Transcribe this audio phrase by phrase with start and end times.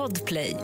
[0.00, 0.56] Podplay.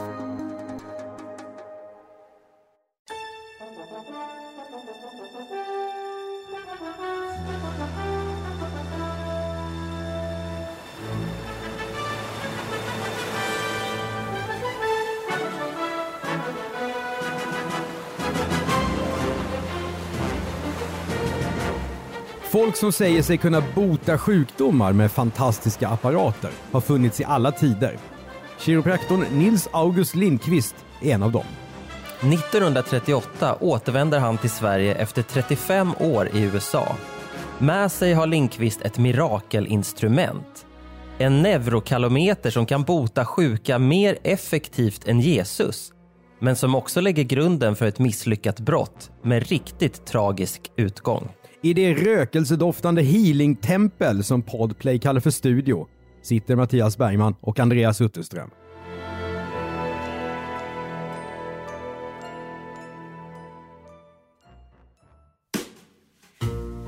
[22.43, 28.16] Folk som säger sig kunna bota sjukdomar med fantastiska apparater har funnits i alla tider.
[28.59, 31.45] Kiropraktorn Nils August Lindqvist är en av dem.
[32.21, 36.97] 1938 återvänder han till Sverige efter 35 år i USA.
[37.59, 40.67] Med sig har Lindqvist ett mirakelinstrument.
[41.19, 45.93] En neurokalometer som kan bota sjuka mer effektivt än Jesus.
[46.41, 51.29] Men som också lägger grunden för ett misslyckat brott med riktigt tragisk utgång.
[51.63, 55.87] I det rökelsedoftande healing-tempel som Podplay kallar för studio
[56.27, 58.51] sitter Mattias Bergman och Andreas Utterström.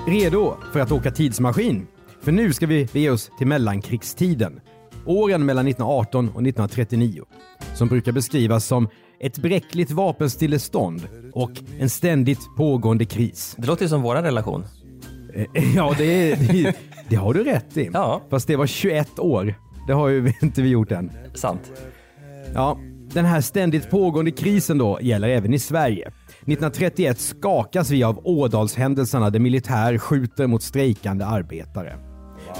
[0.06, 1.86] Redo för att åka tidsmaskin?
[2.20, 4.60] För nu ska vi bege oss till mellankrigstiden.
[5.06, 7.22] Åren mellan 1918 och 1939.
[7.74, 8.88] Som brukar beskrivas som
[9.20, 13.54] ett bräckligt vapenstillestånd och en ständigt pågående kris.
[13.58, 14.64] Det låter ju som vår relation.
[15.76, 16.76] Ja, det, det,
[17.08, 17.90] det har du rätt i.
[17.92, 18.22] Ja.
[18.30, 19.54] Fast det var 21 år.
[19.86, 21.10] Det har ju inte vi gjort än.
[21.34, 21.72] Sant.
[22.54, 22.78] Ja,
[23.12, 26.06] den här ständigt pågående krisen då gäller även i Sverige.
[26.06, 31.96] 1931 skakas vi av Ådalshändelserna där militär skjuter mot strejkande arbetare.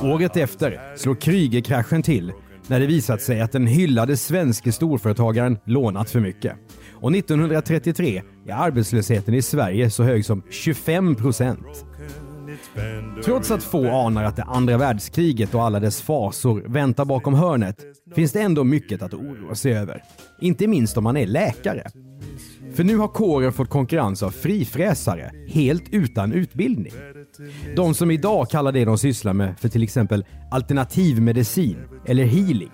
[0.03, 2.33] Året efter slår Krügerkraschen till
[2.67, 6.53] när det visat sig att den hyllade svenske storföretagaren lånat för mycket.
[6.95, 11.88] Och 1933 är arbetslösheten i Sverige så hög som 25 procent.
[13.25, 17.77] Trots att få anar att det andra världskriget och alla dess fasor väntar bakom hörnet
[18.15, 20.03] finns det ändå mycket att oroa sig över.
[20.41, 21.91] Inte minst om man är läkare.
[22.75, 26.93] För nu har kåren fått konkurrens av frifräsare, helt utan utbildning.
[27.77, 31.77] De som idag kallar det de sysslar med för till exempel alternativmedicin
[32.07, 32.73] eller healing.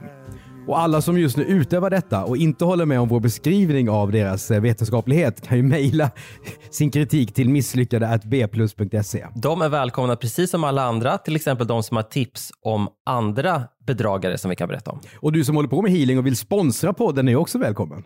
[0.67, 4.13] Och alla som just nu utövar detta och inte håller med om vår beskrivning av
[4.13, 6.11] deras eh, vetenskaplighet kan ju mejla
[6.71, 9.27] sin kritik till misslyckade.bplus.se.
[9.35, 13.63] De är välkomna precis som alla andra, till exempel de som har tips om andra
[13.87, 15.01] bedragare som vi kan berätta om.
[15.17, 18.03] Och du som håller på med healing och vill sponsra podden är också välkommen.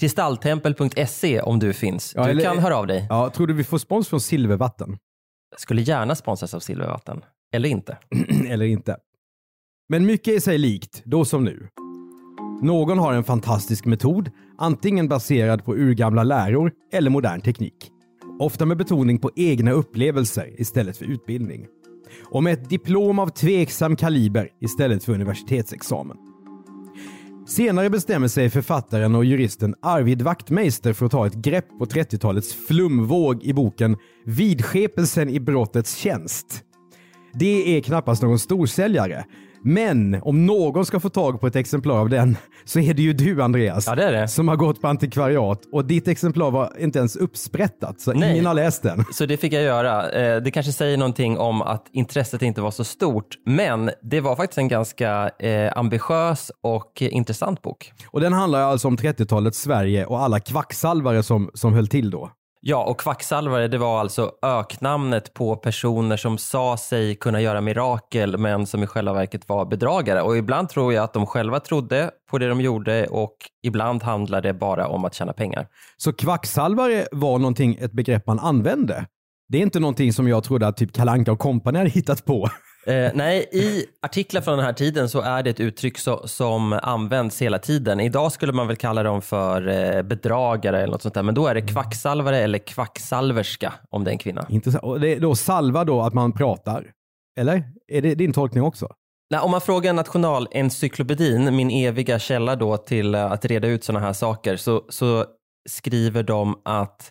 [0.00, 2.12] Kristalltempel.se om du finns.
[2.16, 3.06] Ja, du eller- kan höra av dig.
[3.08, 4.96] Ja, tror du vi får spons från Silvervatten?
[5.56, 7.20] Skulle gärna sponsras av Silvervatten.
[7.54, 7.98] Eller inte.
[8.48, 8.96] Eller inte.
[9.88, 11.68] Men mycket är sig likt, då som nu.
[12.62, 17.90] Någon har en fantastisk metod, antingen baserad på urgamla läror eller modern teknik.
[18.38, 21.66] Ofta med betoning på egna upplevelser istället för utbildning.
[22.30, 26.16] Och med ett diplom av tveksam kaliber istället för universitetsexamen.
[27.46, 32.54] Senare bestämmer sig författaren och juristen Arvid Wachtmeister för att ta ett grepp på 30-talets
[32.54, 36.64] flumvåg i boken Vidskepelsen i brottets tjänst.
[37.32, 39.24] Det är knappast någon storsäljare.
[39.66, 43.12] Men om någon ska få tag på ett exemplar av den så är det ju
[43.12, 43.86] du Andreas.
[43.86, 44.28] Ja, det är det.
[44.28, 48.32] Som har gått på antikvariat och ditt exemplar var inte ens uppsprättat så Nej.
[48.32, 49.04] ingen har läst den.
[49.12, 50.10] Så det fick jag göra.
[50.10, 54.36] Eh, Det kanske säger någonting om att intresset inte var så stort, men det var
[54.36, 57.92] faktiskt en ganska eh, ambitiös och intressant bok.
[58.10, 62.30] Och den handlar alltså om 30-talets Sverige och alla kvacksalvare som, som höll till då.
[62.66, 68.38] Ja, och kvacksalvare, det var alltså öknamnet på personer som sa sig kunna göra mirakel,
[68.38, 70.22] men som i själva verket var bedragare.
[70.22, 74.48] Och ibland tror jag att de själva trodde på det de gjorde och ibland handlade
[74.48, 75.66] det bara om att tjäna pengar.
[75.96, 79.06] Så kvacksalvare var någonting, ett begrepp man använde.
[79.48, 82.48] Det är inte någonting som jag trodde att typ Kalanka och kompani hade hittat på.
[82.86, 86.72] Eh, nej, i artiklar från den här tiden så är det ett uttryck så, som
[86.72, 88.00] används hela tiden.
[88.00, 91.46] Idag skulle man väl kalla dem för eh, bedragare eller något sånt där, men då
[91.46, 94.46] är det kvacksalvare eller kvacksalverska om det är en kvinna.
[94.48, 94.84] Intressant.
[94.84, 96.92] Och det är då salva då att man pratar.
[97.38, 97.62] Eller?
[97.88, 98.88] Är det din tolkning också?
[99.30, 104.06] Nej, om man frågar Nationalencyklopedin, min eviga källa då till eh, att reda ut sådana
[104.06, 105.24] här saker, så, så
[105.68, 107.10] skriver de att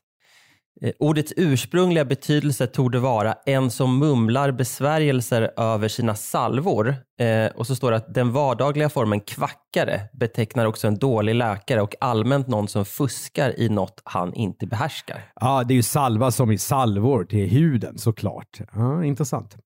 [0.84, 6.96] Eh, ordets ursprungliga betydelse torde vara en som mumlar besvärjelser över sina salvor.
[7.20, 11.82] Eh, och så står det att den vardagliga formen kvackare betecknar också en dålig läkare
[11.82, 15.22] och allmänt någon som fuskar i något han inte behärskar.
[15.36, 18.60] Ja, det är ju salva som i salvor till huden såklart.
[18.74, 19.58] Ja, intressant.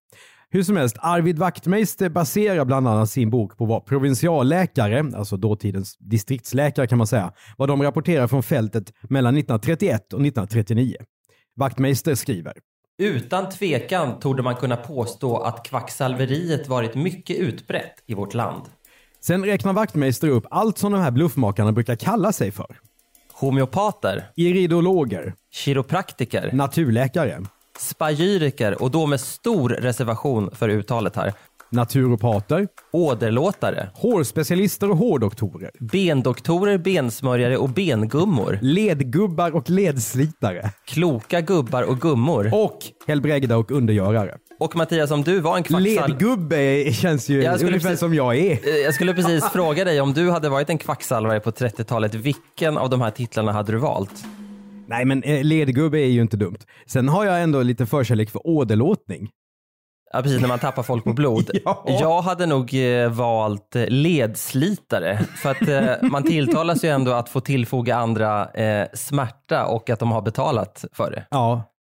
[0.49, 5.97] Hur som helst, Arvid Wachtmeister baserar bland annat sin bok på vad provinsialläkare, alltså dåtidens
[5.97, 10.95] distriktsläkare kan man säga, vad de rapporterar från fältet mellan 1931 och 1939.
[11.55, 12.53] Wachtmeister skriver
[12.97, 18.61] Utan tvekan torde man kunna påstå att kvacksalveriet varit mycket utbrett i vårt land.
[19.19, 22.79] Sen räknar Wachtmeister upp allt som de här bluffmakarna brukar kalla sig för.
[23.33, 27.41] Homeopater, Iridologer, kiropraktiker, naturläkare,
[27.79, 31.33] spagyriker och då med stor reservation för uttalet här.
[31.69, 38.59] naturopater, Åderlåtare, hårspecialister och hårdoktorer, bendoktorer, bensmörjare och bengummor.
[38.61, 42.49] ledgubbar och ledslitare Kloka gubbar och gummor.
[42.53, 44.37] och helbrägda och undergörare.
[44.59, 46.09] Och Mattias, om du var en kvacksalv...
[46.09, 48.51] Ledgubbe känns ju ungefär precis- som jag är.
[48.51, 52.77] Eh, Jag skulle precis fråga dig om du hade varit en kvacksalvare på 30-talet, vilken
[52.77, 54.23] av de här titlarna hade du valt?
[54.87, 56.59] Nej men eh, ledgubbe är ju inte dumt.
[56.85, 59.29] Sen har jag ändå lite förkärlek för åderlåtning.
[60.13, 61.49] Ja, precis när man tappar folk på blod.
[61.65, 61.83] Ja.
[61.85, 67.39] Jag hade nog eh, valt eh, ledslitare för att man tilltalas ju ändå att få
[67.39, 71.27] tillfoga andra eh, smärta och att de har betalat för det.
[71.29, 71.73] Ja.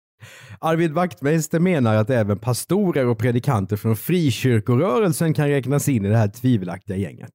[0.60, 6.18] Arvid Wachtmeister menar att även pastorer och predikanter från frikyrkorörelsen kan räknas in i det
[6.18, 7.34] här tvivelaktiga gänget.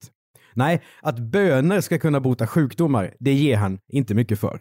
[0.55, 4.61] Nej, att böner ska kunna bota sjukdomar, det ger han inte mycket för.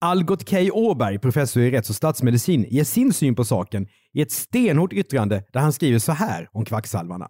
[0.00, 0.56] Algot K.
[0.72, 5.44] Åberg, professor i rätts och statsmedicin, ger sin syn på saken i ett stenhårt yttrande
[5.52, 7.28] där han skriver så här om kvacksalvarna.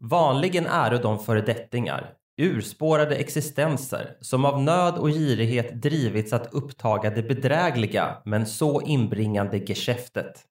[0.00, 2.10] Vanligen är de föredettingar,
[2.40, 9.58] urspårade existenser som av nöd och girighet drivits att upptaga det bedrägliga men så inbringande
[9.58, 10.44] geschäftet.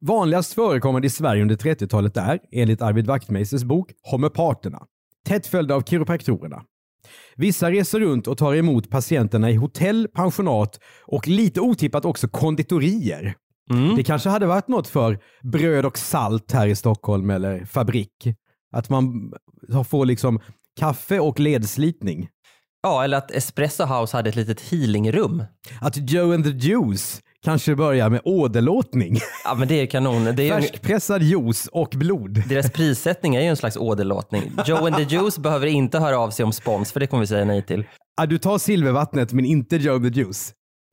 [0.00, 4.86] Vanligast förekommande i Sverige under 30-talet är, enligt Arvid Wachtmeisters bok, homeopaterna.
[5.28, 6.62] Tätt följda av kiropraktorerna.
[7.36, 13.34] Vissa reser runt och tar emot patienterna i hotell, pensionat och lite otippat också konditorier.
[13.96, 18.34] Det kanske hade varit något för bröd och salt här i Stockholm eller fabrik.
[18.72, 19.32] Att man
[19.88, 20.40] får liksom
[20.80, 22.28] kaffe och ledslitning.
[22.82, 25.44] Ja, eller att Espresso House hade ett litet healingrum.
[25.80, 29.16] Att Joe and the Juice kanske börjar med åderlåtning.
[29.44, 30.24] Ja, men det är kanon.
[30.24, 32.42] Det är Färskpressad juice och blod.
[32.48, 34.52] deras prissättning är ju en slags åderlåtning.
[34.66, 37.26] Joe and the Juice behöver inte höra av sig om spons, för det kommer vi
[37.26, 37.84] säga nej till.
[38.16, 40.52] Ja, du tar silvervattnet men inte Joe and the Juice.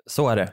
[0.10, 0.50] Så är det.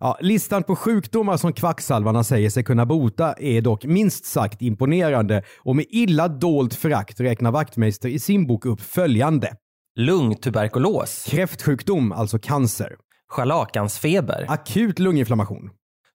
[0.00, 5.42] Ja, listan på sjukdomar som kvacksalvarna säger sig kunna bota är dock minst sagt imponerande
[5.58, 9.52] och med illa dolt förakt räknar Wachtmeister i sin bok upp följande.
[9.96, 12.96] Lungtuberkulos, Kräftsjukdom, alltså cancer.
[13.28, 15.70] Scharlakansfeber, Akut lunginflammation.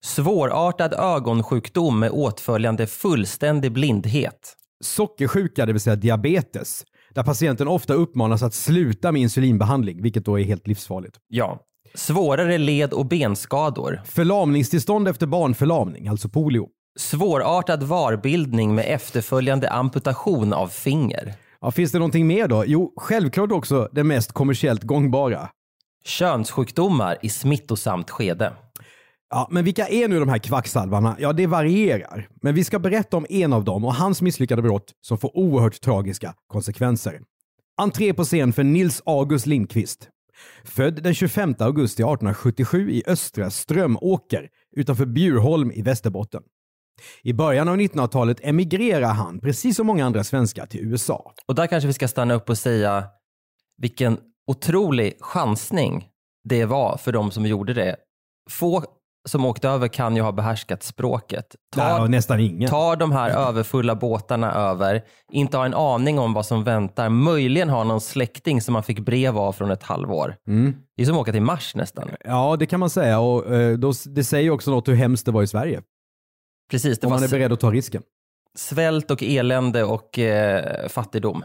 [0.05, 4.53] svårartad ögonsjukdom med åtföljande fullständig blindhet.
[4.83, 6.83] Sockersjuka, det vill säga diabetes.
[7.15, 11.17] Där patienten ofta uppmanas att sluta med insulinbehandling, vilket då är helt livsfarligt.
[11.27, 11.59] Ja.
[11.95, 14.01] Svårare led och benskador.
[14.05, 16.67] Förlamningstillstånd efter barnförlamning, alltså polio.
[16.99, 21.33] Svårartad varbildning med efterföljande amputation av finger.
[21.61, 22.63] Ja, finns det någonting mer då?
[22.67, 25.49] Jo, självklart också det mest kommersiellt gångbara.
[26.03, 28.53] Könssjukdomar i smittosamt skede.
[29.29, 31.15] Ja, men vilka är nu de här kvacksalvarna?
[31.19, 32.27] Ja, det varierar.
[32.41, 35.81] Men vi ska berätta om en av dem och hans misslyckade brott som får oerhört
[35.81, 37.21] tragiska konsekvenser.
[37.77, 40.09] Entré på scen för Nils August Lindqvist.
[40.63, 46.43] Född den 25 augusti 1877 i östra Strömåker utanför Bjurholm i Västerbotten.
[47.23, 51.33] I början av 1900-talet emigrerar han, precis som många andra svenskar, till USA.
[51.45, 53.05] Och där kanske vi ska stanna upp och säga
[53.77, 54.17] vilken
[54.47, 56.09] otrolig chansning
[56.49, 57.95] det var för de som gjorde det.
[58.49, 58.83] Få
[59.29, 61.55] som åkte över kan ju ha behärskat språket.
[61.75, 62.69] Tar, nästan ingen.
[62.69, 67.69] tar de här överfulla båtarna över, inte har en aning om vad som väntar, möjligen
[67.69, 70.35] har någon släkting som man fick brev av från ett halvår.
[70.47, 70.75] Mm.
[70.97, 72.09] Det är som att åka till Mars nästan.
[72.25, 73.19] Ja, det kan man säga.
[73.19, 75.81] Och, eh, då, det säger också något hur hemskt det var i Sverige.
[76.71, 78.03] Precis, det Om man är beredd att ta risken.
[78.57, 81.43] svält och elände och eh, fattigdom.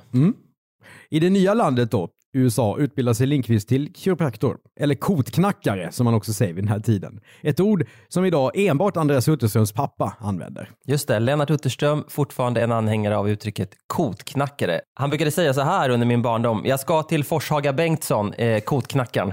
[1.10, 4.58] I det nya landet då, USA, utbildar sig Lindqvist till kiropraktor.
[4.80, 7.20] Eller kotknackare som man också säger vid den här tiden.
[7.42, 10.70] Ett ord som idag enbart Andreas Utterströms pappa använder.
[10.86, 14.80] Just det, Lennart Utterström, fortfarande en anhängare av uttrycket kotknackare.
[14.94, 19.32] Han brukade säga så här under min barndom, jag ska till Forshaga Bengtsson, eh, kotknackaren.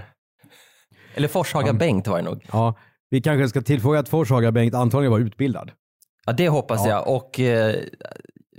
[1.15, 2.45] Eller Forshaga Bengt var det nog.
[2.51, 2.75] Ja,
[3.09, 5.71] vi kanske ska tillfoga att Forshaga-Bengt antagligen var utbildad.
[6.25, 7.07] Ja, det hoppas jag.
[7.07, 7.75] Och eh,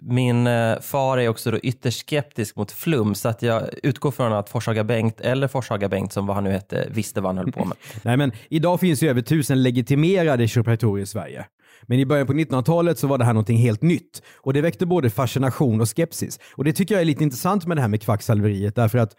[0.09, 4.33] min eh, far är också då ytterst skeptisk mot flum, så att jag utgår från
[4.33, 7.65] att Forshaga Bengt, eller Forshaga-Bengt som vad han nu hette, visste vad han höll på
[7.65, 7.77] med.
[8.03, 11.47] Nej, men idag finns ju över tusen legitimerade kiropraktorer i Sverige.
[11.83, 14.23] Men i början på 1900-talet så var det här någonting helt nytt.
[14.37, 16.41] Och det väckte både fascination och skepsis.
[16.55, 19.13] Och det tycker jag är lite intressant med det här med kvacksalveriet därför att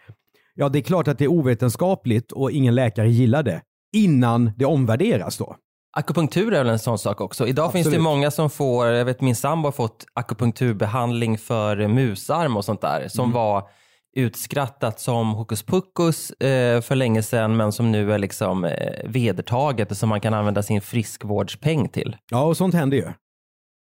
[0.54, 3.60] ja, det är klart att det är ovetenskapligt och ingen läkare gillar det
[3.92, 5.56] innan det omvärderas då.
[5.98, 7.46] Akupunktur är väl en sån sak också.
[7.46, 8.02] Idag finns det Absolut.
[8.02, 13.08] många som får, jag vet min sambo har fått akupunkturbehandling för musarm och sånt där
[13.08, 13.68] som var
[14.16, 18.72] utskrattat som hokus pokus eh, för länge sedan men som nu är liksom eh,
[19.04, 22.16] vedertaget och som man kan använda sin friskvårdspeng till.
[22.30, 23.12] Ja, och sånt händer ju.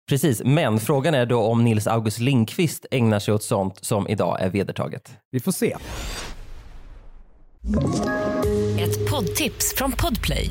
[0.08, 4.40] Precis, men frågan är då om Nils August Lindqvist ägnar sig åt sånt som idag
[4.40, 5.12] är vedertaget.
[5.30, 5.76] Vi får se.
[8.78, 10.50] Ett poddtips från Podplay.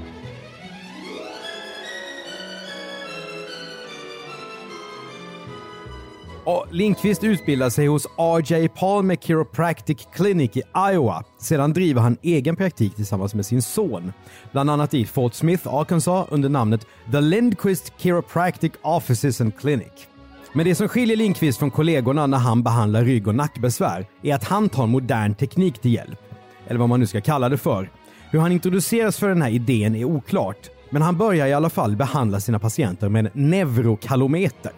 [6.71, 11.23] Lindqvist utbildar sig hos RJ Palmer Chiropractic Clinic i Iowa.
[11.39, 14.13] Sedan driver han egen praktik tillsammans med sin son.
[14.51, 20.07] Bland annat i Fort Smith, Arkansas under namnet The Lindquist Chiropractic Offices and Clinic.
[20.53, 24.43] Men det som skiljer Lindqvist från kollegorna när han behandlar rygg och nackbesvär är att
[24.43, 26.19] han tar modern teknik till hjälp.
[26.67, 27.89] Eller vad man nu ska kalla det för.
[28.31, 30.69] Hur han introduceras för den här idén är oklart.
[30.89, 34.71] Men han börjar i alla fall behandla sina patienter med en neurokalometer.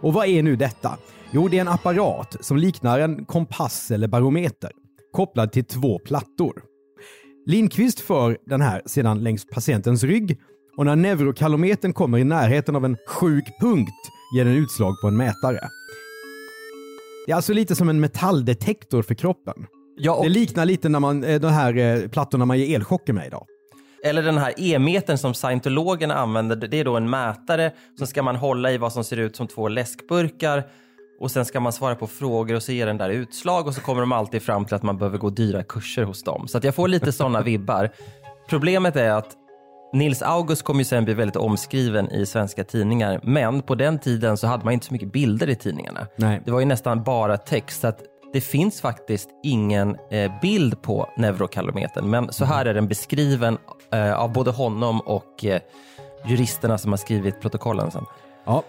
[0.00, 0.98] Och vad är nu detta?
[1.30, 4.70] Jo, det är en apparat som liknar en kompass eller barometer
[5.12, 6.62] kopplad till två plattor.
[7.46, 10.40] Lindqvist för den här sedan längs patientens rygg
[10.76, 15.16] och när neurokalometern kommer i närheten av en sjuk punkt ger den utslag på en
[15.16, 15.60] mätare.
[17.26, 19.66] Det är alltså lite som en metalldetektor för kroppen.
[19.96, 23.12] Ja, och, Det liknar lite när man, eh, de här eh, plattorna man ger elchocker
[23.12, 23.46] med idag.
[24.04, 27.72] Eller den här e-metern som scientologerna använder, det är då en mätare.
[27.98, 30.64] Så ska man hålla i vad som ser ut som två läskburkar
[31.20, 33.80] och sen ska man svara på frågor och så ger den där utslag och så
[33.80, 36.48] kommer de alltid fram till att man behöver gå dyra kurser hos dem.
[36.48, 37.90] Så att jag får lite sådana vibbar.
[38.48, 39.36] Problemet är att
[39.92, 44.36] Nils August kommer ju sen bli väldigt omskriven i svenska tidningar, men på den tiden
[44.36, 46.06] så hade man inte så mycket bilder i tidningarna.
[46.16, 46.42] Nej.
[46.44, 48.02] Det var ju nästan bara text, så att
[48.32, 53.58] det finns faktiskt ingen eh, bild på neurokalometern, men så här är den beskriven
[53.92, 55.60] Eh, av både honom och eh,
[56.26, 58.04] juristerna som har skrivit protokollen sen.
[58.46, 58.62] Ja.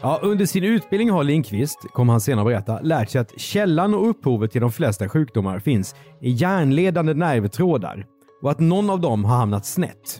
[0.00, 4.10] Ja, under sin utbildning har Lindqvist, kommer han senare berätta, lärt sig att källan och
[4.10, 8.06] upphovet till de flesta sjukdomar finns i hjärnledande nervtrådar
[8.42, 10.18] och att någon av dem har hamnat snett.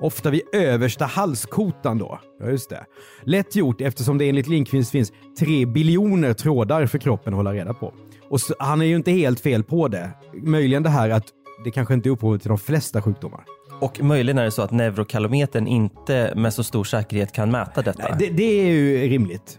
[0.00, 2.20] Ofta vid översta halskotan då.
[2.40, 2.84] Ja, just det.
[3.22, 7.74] Lätt gjort eftersom det enligt Lindqvist finns tre biljoner trådar för kroppen att hålla reda
[7.74, 7.94] på.
[8.30, 10.10] Och så, han är ju inte helt fel på det.
[10.42, 11.26] Möjligen det här att
[11.64, 13.44] det kanske inte är upphovet till de flesta sjukdomar.
[13.80, 18.16] Och möjligen är det så att neurokalometern inte med så stor säkerhet kan mäta detta.
[18.18, 19.58] Det, det är ju rimligt.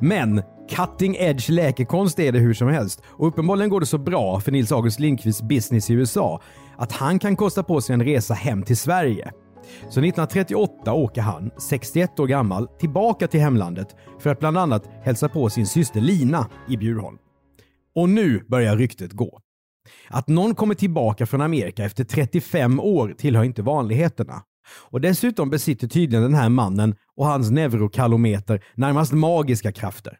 [0.00, 3.02] Men cutting edge läkekonst är det hur som helst.
[3.06, 6.40] Och uppenbarligen går det så bra för Nils August Lindqvists business i USA
[6.76, 9.32] att han kan kosta på sig en resa hem till Sverige.
[9.82, 15.28] Så 1938 åker han, 61 år gammal, tillbaka till hemlandet för att bland annat hälsa
[15.28, 17.18] på sin syster Lina i Bjurholm.
[17.94, 19.40] Och nu börjar ryktet gå.
[20.08, 24.42] Att någon kommer tillbaka från Amerika efter 35 år tillhör inte vanligheterna.
[24.90, 30.18] Och dessutom besitter tydligen den här mannen och hans neurokalometer närmast magiska krafter.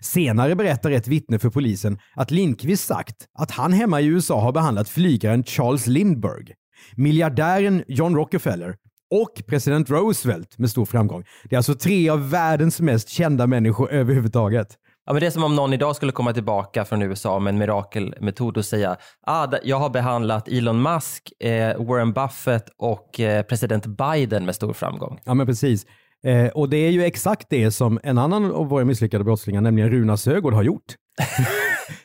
[0.00, 4.52] Senare berättar ett vittne för polisen att Lindqvist sagt att han hemma i USA har
[4.52, 6.52] behandlat flygaren Charles Lindbergh,
[6.96, 8.76] miljardären John Rockefeller
[9.10, 11.24] och president Roosevelt med stor framgång.
[11.44, 14.76] Det är alltså tre av världens mest kända människor överhuvudtaget.
[15.06, 17.58] Ja, men det är som om någon idag skulle komma tillbaka från USA med en
[17.58, 23.86] mirakelmetod och säga ah, jag har behandlat Elon Musk, eh, Warren Buffett och eh, president
[23.86, 25.20] Biden med stor framgång.
[25.24, 25.86] Ja men precis.
[26.24, 29.90] Eh, och det är ju exakt det som en annan av våra misslyckade brottslingar, nämligen
[29.90, 30.94] Runa Sögaard, har gjort.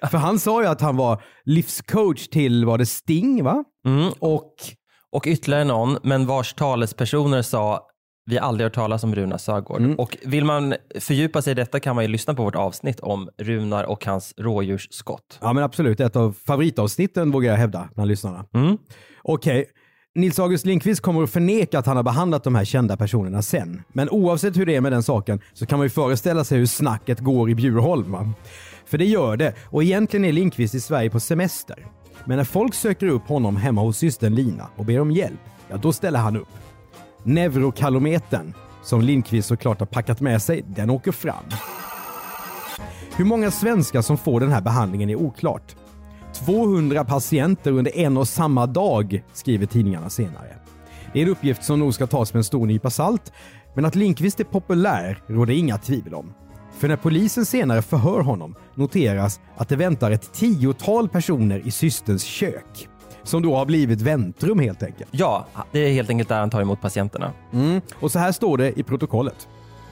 [0.12, 3.64] För han sa ju att han var livscoach till, var det Sting va?
[3.88, 4.12] Mm.
[4.20, 4.54] Och
[5.12, 7.88] Och ytterligare någon, men vars talespersoner sa
[8.26, 9.82] vi aldrig hört talas om Runar Sögaard.
[9.82, 9.96] Mm.
[9.96, 13.30] Och vill man fördjupa sig i detta kan man ju lyssna på vårt avsnitt om
[13.38, 15.40] Runar och hans rådjursskott.
[15.42, 18.46] Ja men absolut, ett av favoritavsnitten vågar jag hävda bland lyssnarna.
[18.54, 18.78] Mm.
[19.24, 19.66] Okej,
[20.16, 23.82] Nils August Lindqvist kommer att förneka att han har behandlat de här kända personerna sen.
[23.94, 26.66] Men oavsett hur det är med den saken så kan man ju föreställa sig hur
[26.66, 28.12] snacket går i Bjurholm.
[28.12, 28.34] Va?
[28.86, 31.88] För det gör det, och egentligen är Lindqvist i Sverige på semester.
[32.26, 35.40] Men när folk söker upp honom hemma hos systern Lina och ber om hjälp,
[35.70, 36.48] ja då ställer han upp.
[37.26, 38.54] Neurokalometern,
[38.84, 41.44] som Lindqvist såklart har packat med sig, den åker fram.
[43.18, 45.76] Hur många svenskar som får den här behandlingen är oklart.
[46.46, 50.56] 200 patienter under en och samma dag, skriver tidningarna senare.
[51.14, 53.34] Det är en uppgift som nog ska tas med en stor nypa salt,
[53.76, 56.34] men att Lindqvist är populär råder inga tvivel om.
[56.78, 62.24] För när polisen senare förhör honom noteras att det väntar ett tiotal personer i systerns
[62.24, 62.90] kök.
[63.26, 65.10] Som då har blivit väntrum helt enkelt.
[65.12, 67.32] Ja, det är helt enkelt där han tar emot patienterna.
[67.54, 67.82] Mm.
[68.00, 69.48] Och så här står det i protokollet.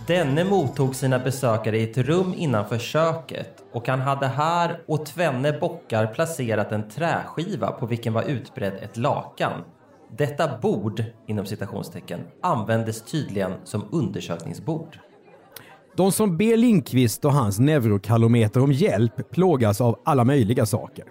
[0.08, 5.52] Denne mottog sina besökare i ett rum innanför köket och han hade här och tvenne
[5.60, 9.52] bockar placerat en träskiva på vilken var utbredd ett lakan.
[10.18, 14.98] Detta bord, inom citationstecken, användes tydligen som undersökningsbord.
[15.98, 21.06] De som ber Lindqvist och hans neurokalometer om hjälp plågas av alla möjliga saker.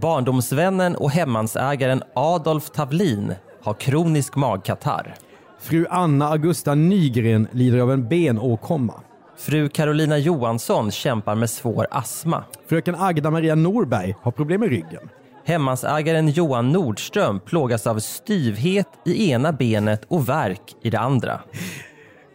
[0.00, 5.14] Barndomsvännen och hemmansägaren Adolf Tavlin har kronisk magkatarr.
[5.60, 8.94] Fru Anna Augusta Nygren lider av en benåkomma.
[9.38, 12.44] Fru Carolina Johansson kämpar med svår astma.
[12.68, 15.08] Fröken Agda Maria Norberg har problem med ryggen.
[15.44, 21.40] Hemmansägaren Johan Nordström plågas av styvhet i ena benet och värk i det andra.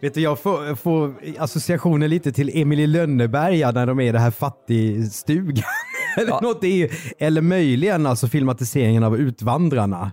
[0.00, 4.18] Vet du, jag får, får associationer lite till Emily Lönneberga när de är i det
[4.18, 5.64] här fattigstugan.
[6.16, 6.40] Eller, Ja.
[6.42, 10.10] något, är, eller möjligen alltså filmatiseringen av Utvandrarna.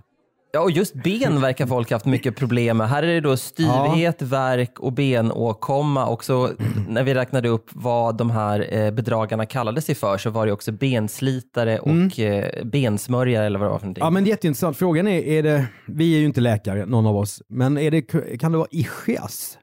[0.52, 2.88] Ja, och just ben verkar folk haft mycket problem med.
[2.88, 6.06] Här är det då styvhet, värk och benåkomma.
[6.06, 6.50] Och så
[6.88, 10.52] när vi räknade upp vad de här eh, bedragarna kallade sig för så var det
[10.52, 14.04] också benslitare och eh, bensmörjare eller vad det var för någonting.
[14.04, 14.76] Ja men jätteintressant.
[14.76, 18.02] Frågan är, är det, vi är ju inte läkare någon av oss, men är det,
[18.38, 19.58] kan det vara ischias?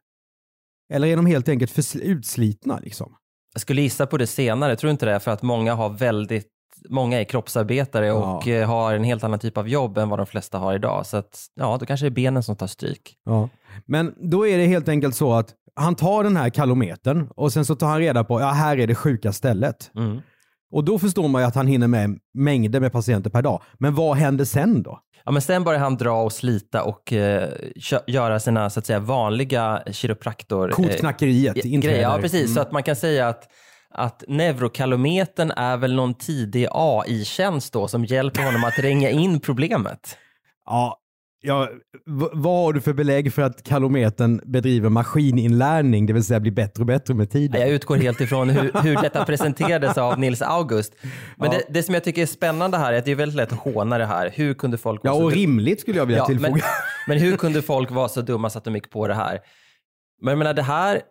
[0.93, 3.11] Eller är de helt enkelt för utslitna liksom?
[3.57, 5.19] Jag skulle gissa på det senare, tror du inte det?
[5.19, 6.47] För att många har väldigt
[6.89, 10.25] Många är kroppsarbetare och eh, har en helt annan typ av jobb än vad de
[10.25, 11.05] flesta har idag.
[11.05, 13.15] Så att, ja, då kanske det är benen som tar stryk.
[13.25, 13.49] Ja.
[13.85, 17.65] Men då är det helt enkelt så att han tar den här kalometern och sen
[17.65, 19.91] så tar han reda på, ja här är det sjuka stället.
[19.95, 20.21] Mm.
[20.71, 23.61] Och då förstår man ju att han hinner med mängder med patienter per dag.
[23.79, 24.99] Men vad händer sen då?
[25.25, 27.49] Ja, men sen börjar han dra och slita och eh,
[28.07, 30.69] göra sina så att säga, vanliga kiropraktor...
[30.69, 32.01] Kotknackeriet eh, grejer.
[32.01, 32.45] Ja, precis.
[32.45, 32.55] Mm.
[32.55, 33.43] Så att man kan säga att,
[33.89, 40.17] att neurokalometern är väl någon tidig AI-tjänst då som hjälper honom att ränga in problemet.
[40.65, 40.99] Ja,
[41.41, 41.69] ja,
[42.33, 46.81] vad har du för belägg för att kalometern bedriver maskininlärning, det vill säga blir bättre
[46.81, 47.61] och bättre med tiden?
[47.61, 50.93] Jag utgår helt ifrån hur, hur detta presenterades av Nils August.
[51.37, 53.51] Men det, det som jag tycker är spännande här är att det är väldigt lätt
[53.53, 54.31] att håna det här.
[54.35, 56.51] Hur kunde folk Ja, och rimligt skulle jag vilja tillfoga.
[56.51, 56.61] men,
[57.07, 59.39] men hur kunde folk vara så dumma så att de gick på det här?
[60.21, 61.01] Men jag menar, det här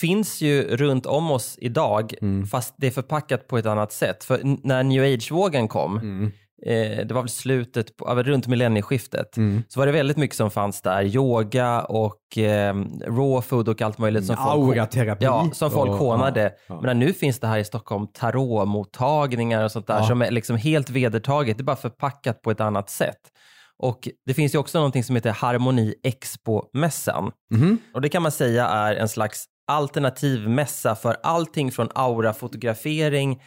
[0.00, 2.46] finns ju runt om oss idag, Mm.
[2.46, 4.24] fast det är förpackat på ett annat sätt.
[4.24, 6.30] För när new age-vågen kom, Mm.
[6.66, 9.62] Eh, det var väl slutet, på, runt millennieskiftet, Mm.
[9.68, 11.02] så var det väldigt mycket som fanns där.
[11.16, 12.74] Yoga och eh,
[13.06, 14.26] raw food och allt möjligt.
[14.26, 14.76] Som folk.
[15.20, 16.52] Ja, som folk Och- hånade.
[16.66, 16.80] ja.
[16.82, 20.90] Men nu finns det här i Stockholm tarotmottagningar och sånt där som är liksom helt
[20.90, 21.58] vedertaget.
[21.58, 23.20] Det är bara förpackat på ett annat sätt.
[23.78, 27.30] Och det finns ju också någonting som heter Harmoni Expo-mässan.
[27.50, 27.78] Mhm.
[27.94, 33.42] Och det kan man säga är en slags alternativ mässa för allting från aurafotografering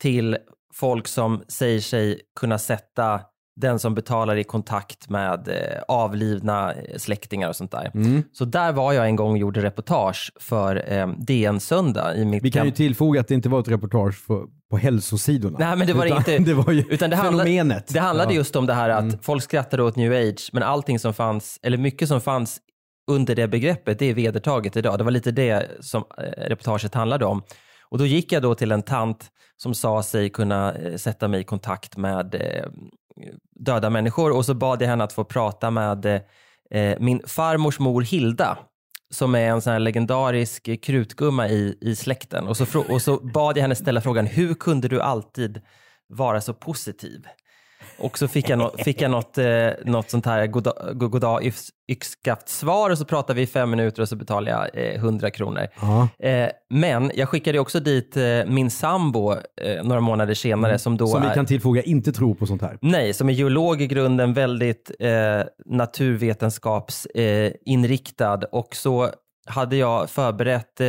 [0.00, 0.36] till
[0.74, 3.20] folk som säger sig kunna sätta
[3.60, 7.90] den som betalar i kontakt med eh, avlidna eh, släktingar och sånt där.
[7.94, 8.22] Mm.
[8.32, 12.42] Så där var jag en gång och gjorde reportage för eh, DN Söndag i mitt
[12.42, 15.56] Vi kan ju tillfoga att det inte var ett reportage för, på hälsosidorna.
[15.58, 16.38] Nej, men det var utan inte.
[16.38, 17.88] Det var ju Utan det fenomenet.
[17.92, 18.36] Det handlade Ja.
[18.36, 21.78] just om det här att folk skrattade åt new age, men allting som fanns, eller
[21.78, 22.60] mycket som fanns
[23.10, 24.98] under det begreppet, det är vedertaget idag.
[24.98, 26.04] Det var lite det som
[26.36, 27.42] reportaget handlade om.
[27.92, 31.40] Och då gick jag då till en tant som sa sig kunna eh, sätta mig
[31.40, 32.68] i kontakt med eh,
[33.60, 36.20] döda människor och så bad jag henne att få prata med eh,
[36.70, 38.58] eh min farmors mor Hilda
[39.10, 42.48] som är en sån här legendarisk krutgumma i, i släkten.
[42.48, 45.60] Och så, och så bad jag henne ställa frågan, hur kunde du alltid
[46.06, 47.26] vara så positiv?
[47.98, 51.70] Och så fick jag, nå- fick jag något, eh, något sånt här goddag, goddag yx-
[51.92, 55.30] yxskaft svar och så pratade vi i fem minuter och så betalade jag eh, 100
[55.30, 55.66] kronor.
[55.80, 56.08] Ja.
[56.28, 61.04] Eh, men jag skickade också dit eh, min sambo eh, några månader senare som då
[61.04, 61.20] Mm.
[61.22, 62.78] Som vi kan tillfoga inte tror på sånt här.
[62.80, 65.10] Nej, som är geolog i grunden, väldigt eh,
[65.66, 67.58] naturvetenskapsinriktad.
[67.64, 68.40] Inriktad.
[68.52, 69.10] och så
[69.46, 70.80] hade jag förberett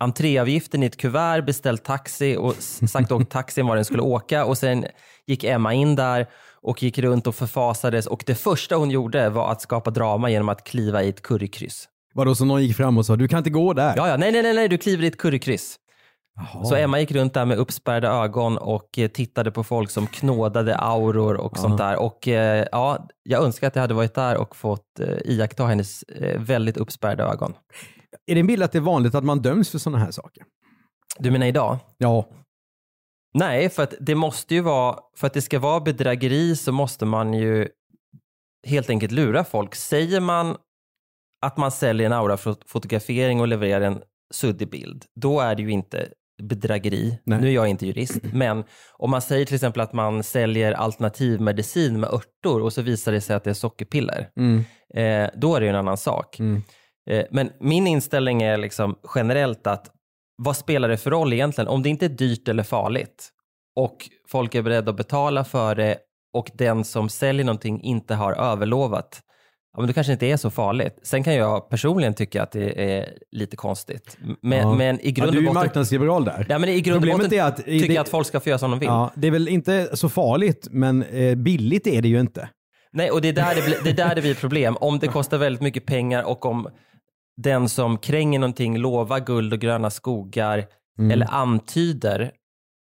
[0.00, 2.54] entréavgiften i ett kuvert, beställt taxi och
[2.88, 4.84] sagt åt taxin var den skulle åka och sen
[5.26, 6.26] gick Emma in där
[6.62, 10.48] och gick runt och förfasades och det första hon gjorde var att skapa drama genom
[10.48, 11.88] att kliva i ett currykryss.
[12.14, 13.92] Vadå, så någon gick fram och sa du kan inte gå där?
[13.96, 15.76] Ja, ja, nej, nej, nej, nej, du kliver i ett currykryss.
[16.36, 16.64] Jaha.
[16.64, 20.76] Så Emma gick runt där med uppspärrade ögon och eh, tittade på folk som knådade
[20.76, 21.96] auror och sånt där.
[21.96, 26.04] Och eh, ja, jag önskar att jag hade varit där och fått eh, iaktta hennes
[26.36, 27.54] väldigt uppspärrade ögon.
[28.30, 30.44] Är det en bild att det är vanligt att man döms för sådana här saker?
[31.18, 31.78] Du menar idag?
[31.98, 32.28] Ja.
[33.34, 37.04] Nej, för att det måste ju vara, för att det ska vara bedrägeri så måste
[37.06, 37.68] man ju
[38.66, 39.74] helt enkelt lura folk.
[39.74, 40.56] Säger man
[41.46, 44.02] att man säljer en aurafotografering och levererar en
[44.34, 46.08] suddig bild, då är det ju inte
[46.42, 47.18] bedrägeri.
[47.24, 47.40] Nej.
[47.40, 52.00] Nu är jag inte jurist, men om man säger till exempel att man säljer alternativmedicin
[52.00, 54.58] med örter och så visar det sig att det är sockerpiller, Mm.
[54.94, 56.38] eh, då är det ju en annan sak.
[56.38, 56.62] Mm.
[57.10, 59.90] Eh, men min inställning är liksom generellt att
[60.42, 61.68] vad spelar det för roll egentligen?
[61.68, 63.28] Om det inte är dyrt eller farligt
[63.76, 63.96] och
[64.28, 65.98] folk är beredda att betala för det
[66.36, 69.20] och den som säljer någonting inte har överlovat,
[69.72, 70.98] ja, men det kanske inte är så farligt.
[71.02, 74.18] Sen kan jag personligen tycka att det är lite konstigt.
[74.42, 74.74] Men, Ja.
[74.74, 76.46] men i grund Ja, du är botten, marknadsliberal där.
[76.48, 78.48] ja, men i grund Problemet botten är att- tycker det- jag att folk ska få
[78.48, 78.86] göra som de vill.
[78.88, 82.48] Ja, det är väl inte så farligt, men eh, billigt är det ju inte.
[82.92, 84.76] Nej, och det är, där det, blir, det är där det blir problem.
[84.76, 86.68] Om det kostar väldigt mycket pengar och om
[87.42, 90.64] den som kränger någonting lovar guld och gröna skogar
[90.98, 91.10] Mm.
[91.10, 92.30] eller antyder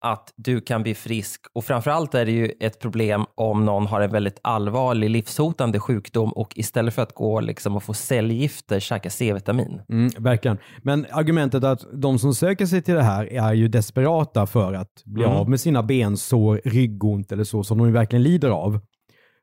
[0.05, 1.41] att du kan bli frisk.
[1.55, 6.33] Och framförallt är det ju ett problem om någon har en väldigt allvarlig livshotande sjukdom
[6.33, 9.81] och istället för att gå liksom och få cellgifter käka C-vitamin.
[9.89, 10.59] Mm, verkligen.
[10.83, 15.03] Men argumentet att de som söker sig till det här är ju desperata för att
[15.05, 15.37] bli Mm.
[15.37, 18.81] av med sina bensår, ryggont eller så som de verkligen lider av.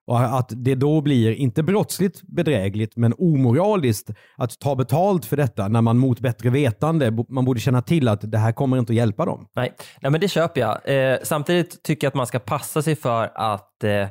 [0.07, 5.67] Och att det då blir, inte brottsligt bedrägligt, men omoraliskt att ta betalt för detta
[5.67, 8.97] när man mot bättre vetande, man borde känna till att det här kommer inte att
[8.97, 9.47] hjälpa dem.
[9.55, 11.11] Nej, Nej men det köper jag.
[11.11, 14.07] Eh, samtidigt tycker jag att man ska passa sig för att eh,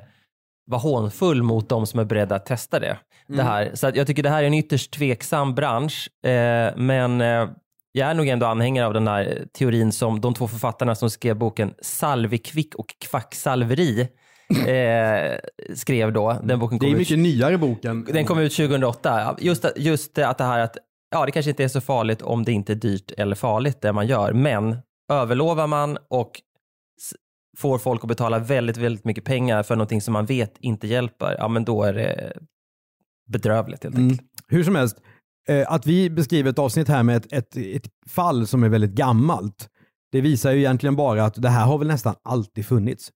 [0.66, 2.98] vara hånfull mot de som är beredda att testa det.
[3.28, 3.70] det här.
[3.74, 7.48] Så att jag tycker det här är en ytterst tveksam bransch, eh, men eh,
[7.92, 11.36] jag är nog ändå anhängare av den här teorin som de två författarna som skrev
[11.36, 14.08] boken Salvikvick och kvacksalveri
[14.56, 15.38] eh,
[15.74, 16.40] skrev då.
[16.44, 18.04] Den boken Det är ut mycket nyare boken.
[18.04, 19.36] den kom ut 2008.
[19.40, 20.76] Just, just att det här att
[21.10, 23.92] ja, det kanske inte är så farligt om det inte är dyrt eller farligt det
[23.92, 24.32] man gör.
[24.32, 24.76] Men
[25.12, 26.30] överlovar man och
[27.58, 31.36] får folk att betala väldigt, väldigt mycket pengar för någonting som man vet inte hjälper,
[31.38, 32.32] ja men då är det
[33.28, 34.08] bedrövligt helt Mm.
[34.10, 34.28] enkelt.
[34.48, 34.96] Hur som helst,
[35.48, 38.90] eh, att vi beskriver ett avsnitt här med ett, ett, ett fall som är väldigt
[38.90, 39.68] gammalt,
[40.12, 43.10] det visar ju egentligen bara att det här har väl nästan alltid funnits.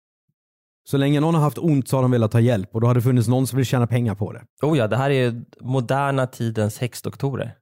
[0.91, 2.95] Så länge någon har haft ont så har de velat ha hjälp och då har
[2.95, 4.43] det funnits någon som vill tjäna pengar på det.
[4.63, 7.55] Oh ja, det här är moderna tidens häxdoktorer.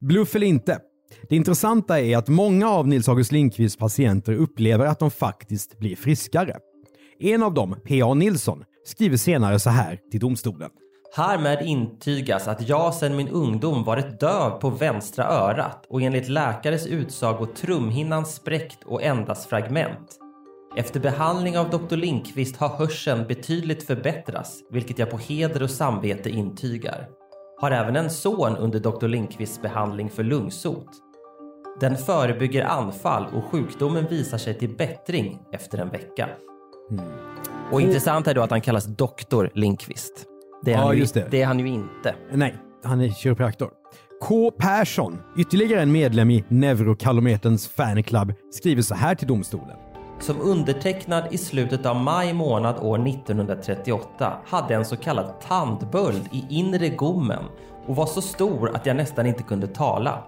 [0.00, 0.78] Bluff eller inte.
[1.28, 5.96] Det intressanta är att många av Nils August Lindqvists patienter upplever att de faktiskt blir
[5.96, 6.56] friskare.
[7.20, 8.14] En av dem, P.A.
[8.14, 10.70] Nilsson, skriver senare så här till domstolen.
[11.16, 16.86] Härmed intygas att jag sedan min ungdom varit döv på vänstra örat och enligt läkares
[16.86, 20.20] utsago trumhinnan spräckt och endast fragment.
[20.76, 21.96] Efter behandling av Dr.
[21.96, 27.08] Lindqvist har hörseln betydligt förbättrats, vilket jag på heder och samvete intygar.
[27.60, 29.06] Har även en son under Dr.
[29.08, 30.88] Lindqvists behandling för lungsot.
[31.80, 36.28] Den förebygger anfall och sjukdomen visar sig till bättring efter en vecka.
[37.72, 39.46] Och intressant är då att han kallas Dr.
[39.54, 40.24] Lindqvist.
[40.64, 41.28] Det är, Ja, han, ju, just det.
[41.30, 42.14] det är han ju inte.
[42.32, 43.70] Nej, han är kiropraktor.
[44.22, 44.50] K.
[44.50, 49.76] Persson, ytterligare en medlem i Neurokalometerns fanclub, skriver så här till domstolen.
[50.24, 56.44] Som undertecknad i slutet av maj månad år 1938 hade en så kallad tandböld i
[56.48, 57.44] inre gommen
[57.86, 60.24] och var så stor att jag nästan inte kunde tala.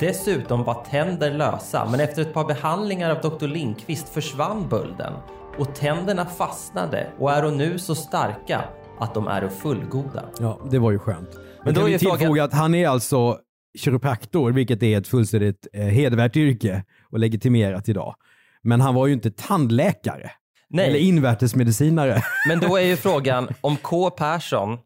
[0.00, 3.46] Dessutom var tänder lösa men efter ett par behandlingar av Dr.
[3.46, 5.12] Lindqvist försvann bölden
[5.58, 8.64] och tänderna fastnade och är nu så starka
[8.98, 10.24] att de är fullgoda.
[10.40, 11.30] Ja, det var ju skönt.
[11.64, 13.38] Men då är frågan- att han är alltså
[13.78, 18.14] kiropraktor, vilket är ett fullständigt eh, hedervärt yrke och legitimerat idag.
[18.62, 20.30] Men han var ju inte tandläkare.
[20.70, 20.88] Nej.
[20.88, 22.22] Eller invärtesmedicinare.
[22.48, 24.10] Men då är ju frågan om K.
[24.10, 24.78] Persson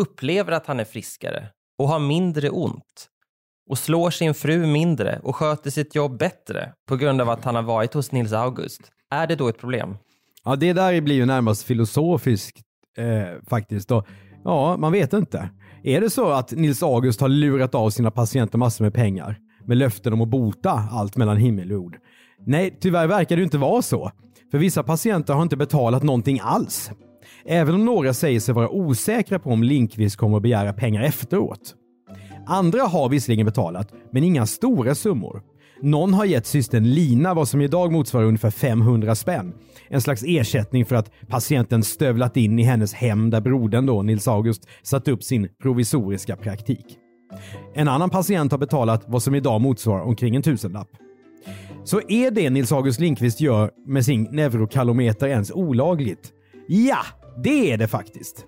[0.00, 3.08] upplever att han är friskare och har mindre ont
[3.70, 7.54] och slår sin fru mindre och sköter sitt jobb bättre på grund av att han
[7.54, 8.80] har varit hos Nils August.
[9.10, 9.96] Är det då ett problem?
[10.44, 12.60] Ja, det där blir ju närmast filosofiskt
[12.98, 13.90] eh, faktiskt.
[13.90, 14.06] Och,
[14.44, 15.50] ja, man vet inte.
[15.82, 19.76] Är det så att Nils August har lurat av sina patienter massor med pengar med
[19.76, 21.96] löften om att bota allt mellan himmel och jord?
[22.46, 24.10] Nej, tyvärr verkar det inte vara så.
[24.50, 26.90] För vissa patienter har inte betalat någonting alls.
[27.46, 31.74] Även om några säger sig vara osäkra på om Linkvist kommer att begära pengar efteråt.
[32.46, 35.42] Andra har visserligen betalat, men inga stora summor.
[35.82, 39.54] Någon har gett systern Lina vad som idag motsvarar ungefär 500 spänn.
[39.88, 44.28] En slags ersättning för att patienten stövlat in i hennes hem där brodern då, Nils
[44.28, 46.98] August, satt upp sin provisoriska praktik.
[47.74, 50.88] En annan patient har betalat vad som idag motsvarar omkring en tusenlapp.
[51.84, 56.32] Så är det Nils August Lindqvist gör med sin neurokalometer ens olagligt?
[56.68, 56.98] Ja,
[57.42, 58.44] det är det faktiskt.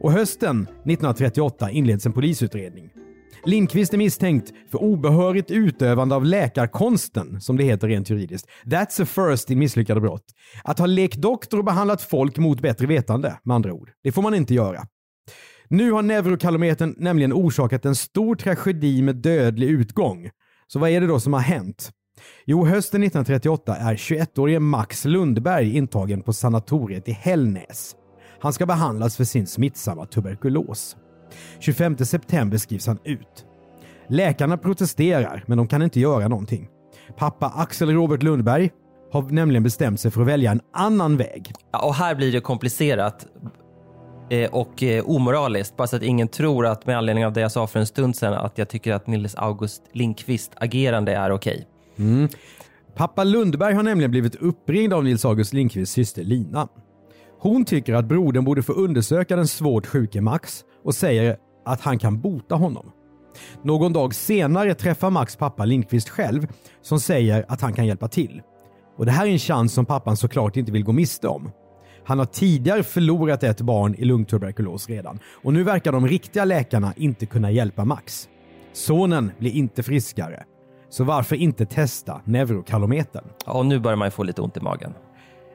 [0.00, 2.90] Och hösten 1938 inleds en polisutredning.
[3.44, 8.48] Lindqvist är misstänkt för obehörigt utövande av läkarkonsten, som det heter rent juridiskt.
[8.64, 10.24] That's a first i misslyckade brott.
[10.64, 13.90] Att ha lekt doktor och behandlat folk mot bättre vetande, med andra ord.
[14.02, 14.86] Det får man inte göra.
[15.68, 20.30] Nu har neurokalometern nämligen orsakat en stor tragedi med dödlig utgång.
[20.66, 21.90] Så vad är det då som har hänt?
[22.44, 27.94] Jo, hösten 1938 är 21-årige Max Lundberg intagen på sanatoriet i Hällnäs.
[28.40, 30.96] Han ska behandlas för sin smittsamma tuberkulos.
[31.58, 33.46] 25 september skrivs han ut.
[34.08, 36.68] Läkarna protesterar, men de kan inte göra någonting.
[37.16, 38.70] Pappa Axel Robert Lundberg
[39.12, 41.52] har nämligen bestämt sig för att välja en annan väg.
[41.72, 43.26] Ja, och här blir det komplicerat
[44.30, 45.76] eh, och eh, omoraliskt.
[45.76, 48.16] Bara så att ingen tror att med anledning av det jag sa för en stund
[48.16, 51.66] sedan att jag tycker att Nils August Linkvist agerande är okej.
[51.98, 52.28] Mm.
[52.96, 56.68] Pappa Lundberg har nämligen blivit uppringd av Nils August Lindqvists syster Lina.
[57.40, 61.98] Hon tycker att brodern borde få undersöka den svårt sjuke Max och säger att han
[61.98, 62.92] kan bota honom.
[63.62, 66.46] Någon dag senare träffar Max pappa Lindqvist själv
[66.82, 68.42] som säger att han kan hjälpa till.
[68.96, 71.50] Och Det här är en chans som pappan såklart inte vill gå miste om.
[72.04, 76.92] Han har tidigare förlorat ett barn i lungtuberkulos redan och nu verkar de riktiga läkarna
[76.96, 78.28] inte kunna hjälpa Max.
[78.72, 80.44] Sonen blir inte friskare.
[80.90, 83.24] Så varför inte testa neurokalometern?
[83.46, 84.92] Ja, och nu börjar man ju få lite ont i magen.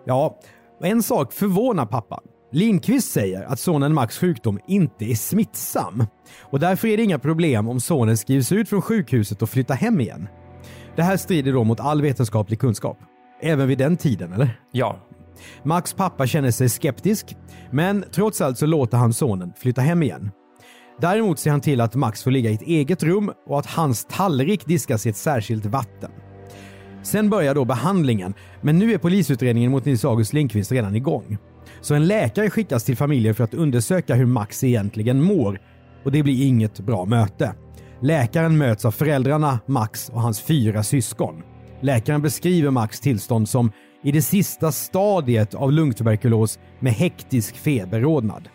[0.06, 0.40] Ja,
[0.82, 2.20] en sak förvånar pappan.
[2.52, 6.06] Lindqvist säger att sonen Max sjukdom inte är smittsam
[6.42, 10.02] och därför är det inga problem om sonen skrivs ut från sjukhuset och flyttar hem
[10.02, 10.28] igen.
[10.96, 12.98] Det här strider då mot all vetenskaplig kunskap.
[13.42, 14.60] Även vid den tiden, eller?
[14.72, 14.98] Ja.
[15.64, 17.36] Max pappa känner sig skeptisk,
[17.72, 20.32] men trots allt så låter han sonen flytta hem igen.
[21.02, 24.06] Däremot ser han till att Max får ligga i ett eget rum och att hans
[24.06, 26.12] tallrik diskas i ett särskilt vatten.
[27.04, 31.38] Sen börjar då behandlingen, men nu är polisutredningen mot Nils August Lindqvist redan igång.
[31.82, 35.60] Så en läkare skickas till familjen för att undersöka hur Max egentligen mår
[36.04, 37.56] och det blir inget bra möte.
[38.02, 41.42] Läkaren möts av föräldrarna, Max och hans fyra syskon.
[41.82, 43.72] Läkaren beskriver Max tillstånd som
[44.04, 48.50] i det sista stadiet av lungtuberkulos med hektisk feberrodnad.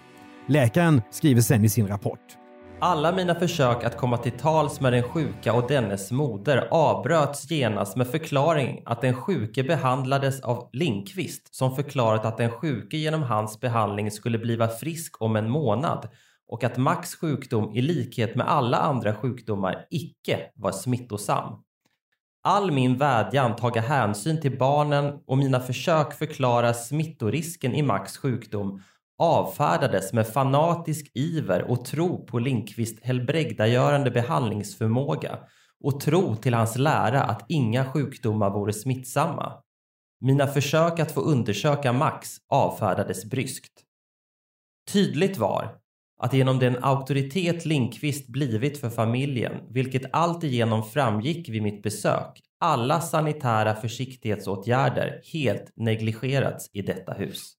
[0.50, 2.36] Läkaren skriver sen i sin rapport.
[2.80, 7.96] Alla mina försök att komma till tals med den sjuka och dennes moder avbröts genast
[7.96, 13.60] med förklaring att den sjuke behandlades av Linkvist som förklarat att den sjuke genom hans
[13.60, 16.08] behandling skulle bliva frisk om en månad
[16.48, 21.52] och att Max sjukdom i likhet med alla andra sjukdomar icke var smittosam.
[22.42, 28.82] All min vädjan taga hänsyn till barnen och mina försök förklara smittorisken i Max sjukdom
[29.18, 35.38] avfärdades med fanatisk iver och tro på Lindqvists helbrägdagörande behandlingsförmåga
[35.84, 39.52] och tro till hans lära att inga sjukdomar vore smittsamma.
[40.20, 43.84] Mina försök att få undersöka Max avfärdades bryskt.
[44.92, 45.78] Tydligt var
[46.20, 53.00] att genom den auktoritet Lindqvist blivit för familjen, vilket alltigenom framgick vid mitt besök, alla
[53.00, 57.54] sanitära försiktighetsåtgärder helt negligerats i detta hus.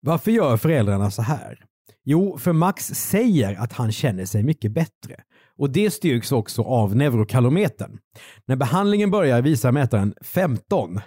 [0.00, 1.64] Varför gör föräldrarna så här?
[2.04, 5.16] Jo, för Max säger att han känner sig mycket bättre.
[5.58, 7.98] Och det styrks också av neurokalometern.
[8.46, 11.00] När behandlingen börjar visar mätaren 15.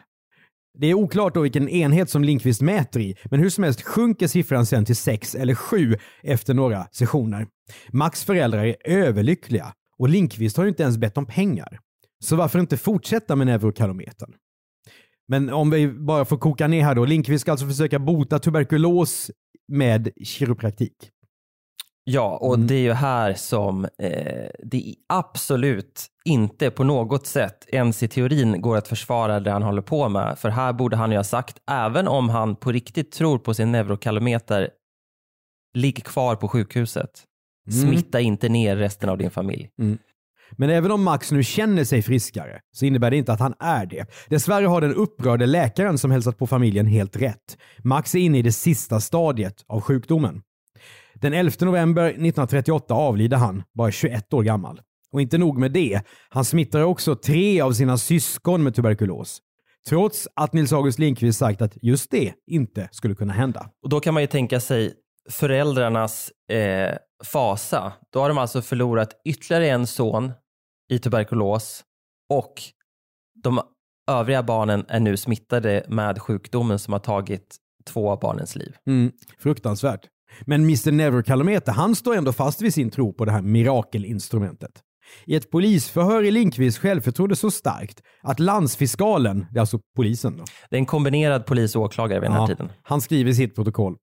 [0.79, 4.27] Det är oklart då vilken enhet som Linkvist mäter i, men hur som helst sjunker
[4.27, 7.47] siffran sen till 6 eller 7 efter några sessioner.
[7.91, 11.79] Max föräldrar är överlyckliga och Linkvist har ju inte ens bett om pengar.
[12.23, 14.33] Så varför inte fortsätta med neurokalometern?
[15.33, 17.05] Men om vi bara får koka ner här då.
[17.05, 19.31] Lindqvist ska alltså försöka bota tuberkulos
[19.67, 21.09] med kiropraktik.
[22.03, 22.67] Ja, och mm.
[22.67, 28.61] det är ju här som eh, det absolut inte på något sätt ens i teorin
[28.61, 30.39] går att försvara det han håller på med.
[30.39, 33.71] För här borde han ju ha sagt, även om han på riktigt tror på sin
[33.71, 34.69] neurokalometer,
[35.73, 37.23] ligg kvar på sjukhuset.
[37.71, 37.81] Mm.
[37.81, 39.69] Smitta inte ner resten av din familj.
[39.79, 39.97] Mm.
[40.57, 43.85] Men även om Max nu känner sig friskare så innebär det inte att han är
[43.85, 44.05] det.
[44.29, 47.57] Dessvärre har den upprörde läkaren som hälsat på familjen helt rätt.
[47.83, 50.41] Max är inne i det sista stadiet av sjukdomen.
[51.15, 54.81] Den 11 november 1938 avlider han, bara 21 år gammal.
[55.11, 59.39] Och inte nog med det, han smittar också tre av sina syskon med tuberkulos.
[59.89, 63.69] Trots att Nils August Lindqvist sagt att just det inte skulle kunna hända.
[63.83, 64.93] Och då kan man ju tänka sig
[65.29, 67.93] föräldrarnas eh, fasa.
[68.13, 70.31] Då har de alltså förlorat ytterligare en son
[70.89, 71.83] i tuberkulos
[72.29, 72.53] och
[73.43, 73.61] de
[74.11, 78.75] övriga barnen är nu smittade med sjukdomen som har tagit två av barnens liv.
[78.87, 80.07] Mm, fruktansvärt.
[80.41, 84.81] Men Mr Neverkalometer, han står ändå fast vid sin tro på det här mirakelinstrumentet.
[85.25, 90.43] I ett polisförhör i Linkvist självförtroende så starkt att landsfiskalen, det är alltså polisen då.
[90.69, 92.69] Det är en kombinerad polis och åklagare vid den här tiden.
[92.83, 93.95] Han skriver i sitt protokoll.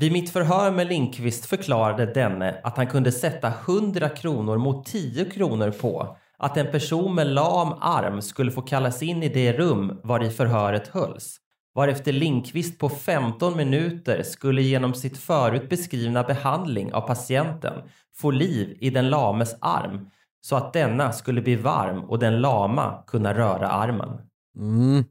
[0.00, 5.24] Vid mitt förhör med Linkvist förklarade denne att han kunde sätta 100 kronor mot 10
[5.24, 10.00] kronor på att en person med lam arm skulle få kallas in i det rum
[10.02, 11.36] var i förhöret hölls.
[11.74, 17.74] Varefter Linkvist på 15 minuter skulle genom sitt förut beskrivna behandling av patienten
[18.16, 23.04] få liv i den lames arm så att denna skulle bli varm och den lama
[23.06, 24.10] kunna röra armen.
[24.58, 25.04] Mm.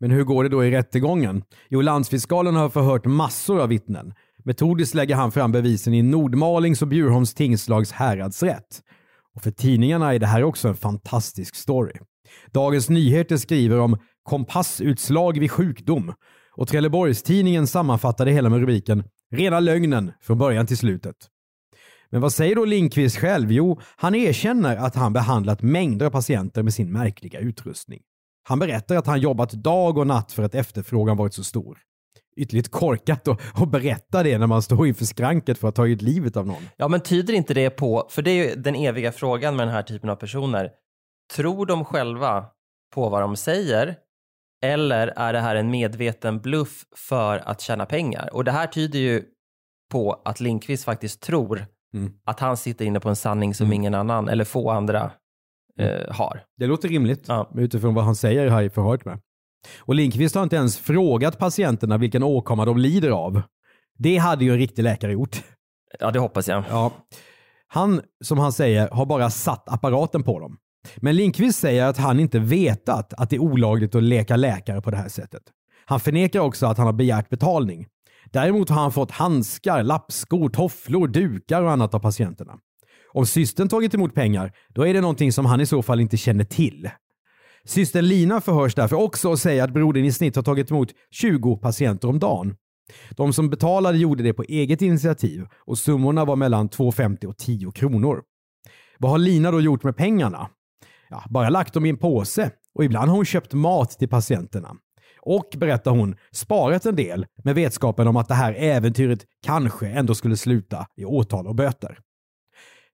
[0.00, 1.42] Men hur går det då i rättegången?
[1.68, 4.14] Jo, landsfiskalen har förhört massor av vittnen.
[4.44, 8.82] Metodiskt lägger han fram bevisen i Nordmalings och Bjurholms tingslags häradsrätt.
[9.34, 11.92] Och för tidningarna är det här också en fantastisk story.
[12.52, 16.12] Dagens Nyheter skriver om kompassutslag vid sjukdom
[16.52, 21.16] och Trelleborgstidningen sammanfattar det hela med rubriken “Rena lögnen från början till slutet”.
[22.10, 23.52] Men vad säger då Lindqvist själv?
[23.52, 28.00] Jo, han erkänner att han behandlat mängder av patienter med sin märkliga utrustning.
[28.42, 31.78] Han berättar att han jobbat dag och natt för att efterfrågan varit så stor.
[32.36, 36.36] Ytterligt korkat att berätta det när man står inför skranket för att ha tagit livet
[36.36, 36.62] av någon.
[36.76, 39.74] Ja, men tyder inte det på, för det är ju den eviga frågan med den
[39.74, 40.70] här typen av personer.
[41.36, 42.44] Tror de själva
[42.94, 43.96] på vad de säger
[44.62, 48.28] eller är det här en medveten bluff för att tjäna pengar?
[48.32, 49.24] Och det här tyder ju
[49.90, 52.12] på att Linkvist faktiskt tror mm.
[52.24, 53.72] att han sitter inne på en sanning som mm.
[53.72, 55.10] ingen annan eller få andra
[55.78, 55.92] mm.
[55.92, 56.44] eh, har.
[56.56, 57.50] Det låter rimligt ja.
[57.54, 59.20] utifrån vad han säger här i förhöret med.
[59.78, 63.42] Och Linkvist har inte ens frågat patienterna vilken åkomma de lider av.
[63.98, 65.42] Det hade ju en riktig läkare gjort.
[66.00, 66.64] Ja, det hoppas jag.
[66.70, 66.92] Ja.
[67.68, 70.56] Han, som han säger, har bara satt apparaten på dem.
[70.96, 74.90] Men Linkvist säger att han inte vetat att det är olagligt att leka läkare på
[74.90, 75.42] det här sättet.
[75.84, 77.86] Han förnekar också att han har begärt betalning.
[78.32, 82.58] Däremot har han fått handskar, lappskor, tofflor, dukar och annat av patienterna.
[83.12, 86.16] Om systern tagit emot pengar, då är det någonting som han i så fall inte
[86.16, 86.90] känner till.
[87.64, 91.56] Systern Lina förhörs därför också och säger att brodern i snitt har tagit emot 20
[91.56, 92.54] patienter om dagen.
[93.10, 97.72] De som betalade gjorde det på eget initiativ och summorna var mellan 2,50 och 10
[97.72, 98.22] kronor.
[98.98, 100.48] Vad har Lina då gjort med pengarna?
[101.08, 104.76] Ja, bara lagt dem i en påse och ibland har hon köpt mat till patienterna.
[105.22, 110.14] Och, berättar hon, sparat en del med vetskapen om att det här äventyret kanske ändå
[110.14, 111.98] skulle sluta i åtal och böter.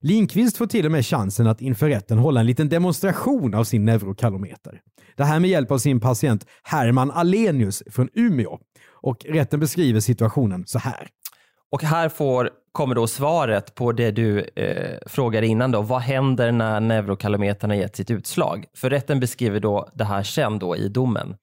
[0.07, 3.85] Linkvist får till och med chansen att inför rätten hålla en liten demonstration av sin
[3.85, 4.81] neurokalometer.
[5.17, 8.59] Det här med hjälp av sin patient Herman Alenius från Umeå.
[8.91, 11.09] Och rätten beskriver situationen så här.
[11.71, 15.83] Och här får, kommer då svaret på det du eh, frågade innan då.
[15.83, 18.65] Vad händer när neurokalometern har gett sitt utslag?
[18.77, 21.37] För rätten beskriver då det här sen då i domen.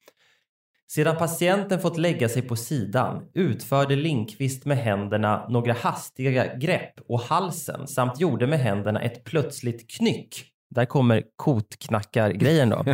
[0.95, 7.19] Sedan patienten fått lägga sig på sidan utförde Linkvist med händerna några hastiga grepp och
[7.19, 10.45] halsen samt gjorde med händerna ett plötsligt knyck.
[10.75, 12.86] Där kommer kotknackargrejen då.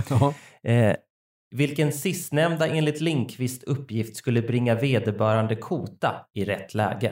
[0.69, 0.95] eh,
[1.55, 7.11] vilken sistnämnda enligt Linkvist uppgift skulle bringa vederbörande kota i rätt läge.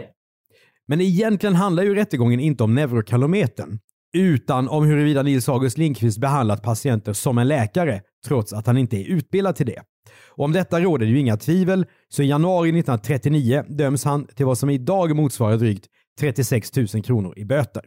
[0.87, 3.79] Men egentligen handlar ju rättegången inte om neurokalometern,
[4.17, 8.97] utan om huruvida Nils August Linkvist behandlat patienter som en läkare, trots att han inte
[8.97, 9.83] är utbildad till det.
[10.29, 14.45] Och om detta råder det ju inga tvivel, så i januari 1939 döms han till
[14.45, 15.85] vad som idag motsvarar drygt
[16.19, 17.83] 36 000 kronor i böter.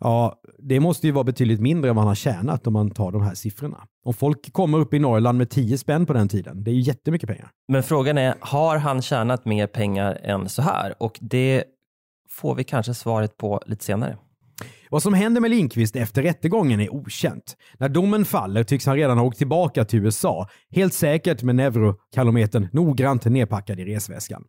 [0.00, 3.12] Ja, det måste ju vara betydligt mindre än vad han har tjänat om man tar
[3.12, 3.86] de här siffrorna.
[4.04, 6.80] Om folk kommer upp i Norrland med 10 spänn på den tiden, det är ju
[6.80, 7.50] jättemycket pengar.
[7.68, 10.94] Men frågan är, har han tjänat mer pengar än så här?
[11.02, 11.64] Och det
[12.28, 14.16] får vi kanske svaret på lite senare.
[14.90, 17.56] Vad som händer med Lindqvist efter rättegången är okänt.
[17.78, 22.68] När domen faller tycks han redan ha åkt tillbaka till USA, helt säkert med neurokalometern
[22.72, 24.44] noggrant nedpackad i resväskan.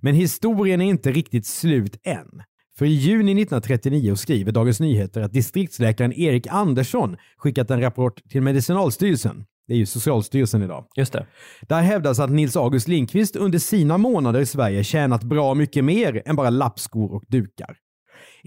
[0.00, 2.42] Men historien är inte riktigt slut än.
[2.78, 8.42] För i juni 1939 skriver Dagens Nyheter att distriktsläkaren Erik Andersson skickat en rapport till
[8.42, 9.44] Medicinalstyrelsen.
[9.68, 10.86] Det är ju Socialstyrelsen idag.
[10.96, 11.26] Just det.
[11.68, 16.22] Där hävdas att Nils August Lindqvist under sina månader i Sverige tjänat bra mycket mer
[16.26, 17.76] än bara lappskor och dukar.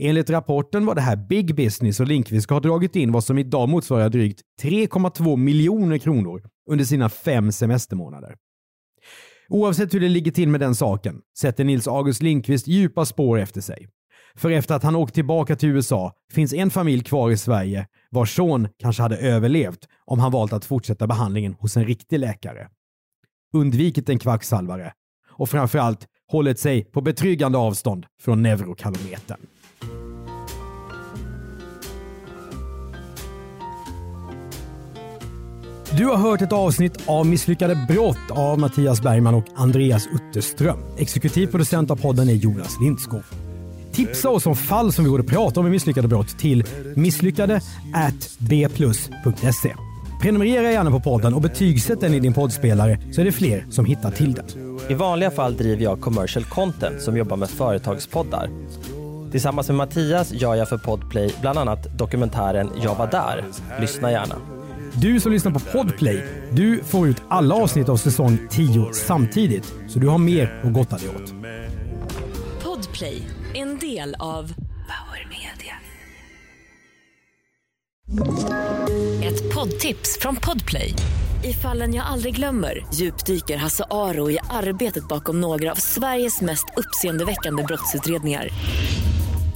[0.01, 3.37] Enligt rapporten var det här big business och Lindqvist ska ha dragit in vad som
[3.37, 8.35] idag motsvarar drygt 3,2 miljoner kronor under sina fem semestermånader.
[9.49, 13.61] Oavsett hur det ligger till med den saken sätter Nils August Lindqvist djupa spår efter
[13.61, 13.87] sig.
[14.35, 18.35] För efter att han åkt tillbaka till USA finns en familj kvar i Sverige vars
[18.35, 22.67] son kanske hade överlevt om han valt att fortsätta behandlingen hos en riktig läkare.
[23.53, 24.93] Undvikit en kvacksalvare
[25.29, 29.39] och framförallt hållit sig på betryggande avstånd från neurokalometern.
[35.97, 40.79] Du har hört ett avsnitt av Misslyckade brott av Mattias Bergman och Andreas Utterström.
[40.97, 43.21] Exekutiv producent av podden är Jonas Lindskog.
[43.91, 46.63] Tipsa oss om fall som vi borde prata om i Misslyckade brott till
[46.95, 47.61] misslyckade
[48.39, 49.75] bplus.se.
[50.21, 53.85] Prenumerera gärna på podden och betygsätt den i din poddspelare så är det fler som
[53.85, 54.79] hittar till den.
[54.89, 58.49] I vanliga fall driver jag commercial content som jobbar med företagspoddar.
[59.31, 63.45] Tillsammans med Mattias gör jag för Podplay bland annat dokumentären Jag var där.
[63.79, 64.58] Lyssna gärna.
[65.01, 69.99] Du som lyssnar på Podplay, du får ut alla avsnitt av säsong 10 samtidigt, så
[69.99, 71.33] du har mer att gotta dig åt.
[72.63, 73.21] Podplay,
[73.53, 74.53] en del av
[74.89, 75.75] Power Media.
[79.23, 80.93] Ett poddtips från Podplay.
[81.43, 86.65] I fallen jag aldrig glömmer djupdyker Hasse Aro i arbetet bakom några av Sveriges mest
[86.77, 88.49] uppseendeväckande brottsutredningar.